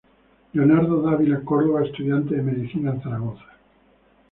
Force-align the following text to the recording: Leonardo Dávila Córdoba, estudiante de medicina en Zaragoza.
Leonardo 0.53 0.99
Dávila 1.03 1.41
Córdoba, 1.45 1.83
estudiante 1.85 2.33
de 2.33 2.41
medicina 2.41 2.89
en 2.89 3.03
Zaragoza. 3.03 3.45